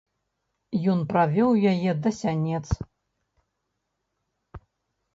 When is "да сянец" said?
2.07-2.65